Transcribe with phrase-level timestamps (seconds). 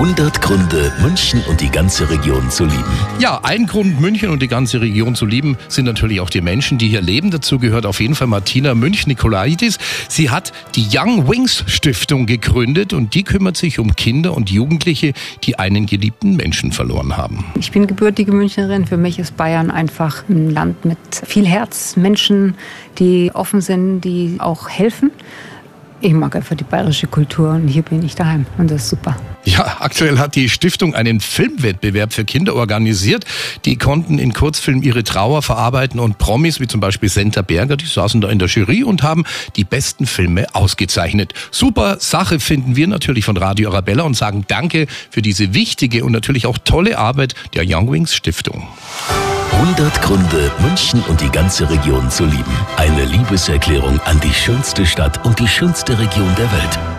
[0.00, 2.90] 100 Gründe, München und die ganze Region zu lieben.
[3.18, 6.78] Ja, ein Grund, München und die ganze Region zu lieben, sind natürlich auch die Menschen,
[6.78, 7.30] die hier leben.
[7.30, 9.76] Dazu gehört auf jeden Fall Martina Münch-Nikolaidis.
[10.08, 15.12] Sie hat die Young Wings Stiftung gegründet und die kümmert sich um Kinder und Jugendliche,
[15.44, 17.44] die einen geliebten Menschen verloren haben.
[17.58, 18.86] Ich bin gebürtige Münchnerin.
[18.86, 22.54] Für mich ist Bayern einfach ein Land mit viel Herz, Menschen,
[22.98, 25.10] die offen sind, die auch helfen.
[26.00, 29.14] Ich mag einfach die bayerische Kultur und hier bin ich daheim und das ist super.
[29.60, 33.26] Ja, aktuell hat die Stiftung einen Filmwettbewerb für Kinder organisiert.
[33.66, 37.84] Die konnten in Kurzfilm ihre Trauer verarbeiten und Promis wie zum Beispiel Senta Berger, die
[37.84, 39.24] saßen da in der Jury und haben
[39.56, 41.34] die besten Filme ausgezeichnet.
[41.50, 46.12] Super Sache finden wir natürlich von Radio Arabella und sagen Danke für diese wichtige und
[46.12, 48.66] natürlich auch tolle Arbeit der Young Wings Stiftung.
[49.52, 52.56] 100 Gründe, München und die ganze Region zu lieben.
[52.78, 56.89] Eine Liebeserklärung an die schönste Stadt und die schönste Region der Welt.